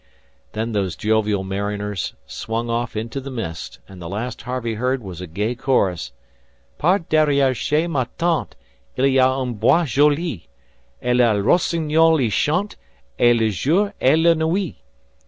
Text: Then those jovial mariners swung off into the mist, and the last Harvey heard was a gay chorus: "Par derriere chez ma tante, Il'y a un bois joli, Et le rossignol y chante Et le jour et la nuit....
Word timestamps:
Then 0.53 0.71
those 0.71 0.95
jovial 0.95 1.43
mariners 1.43 2.15
swung 2.25 2.71
off 2.71 2.95
into 2.95 3.21
the 3.21 3.29
mist, 3.29 3.77
and 3.87 4.01
the 4.01 4.09
last 4.09 4.41
Harvey 4.41 4.73
heard 4.73 5.03
was 5.03 5.21
a 5.21 5.27
gay 5.27 5.53
chorus: 5.53 6.11
"Par 6.79 6.97
derriere 7.07 7.53
chez 7.53 7.85
ma 7.87 8.05
tante, 8.17 8.55
Il'y 8.97 9.19
a 9.19 9.29
un 9.29 9.53
bois 9.53 9.85
joli, 9.85 10.47
Et 11.03 11.15
le 11.15 11.43
rossignol 11.43 12.17
y 12.19 12.29
chante 12.31 12.77
Et 13.19 13.37
le 13.39 13.51
jour 13.51 13.93
et 14.01 14.15
la 14.17 14.33
nuit.... 14.33 14.77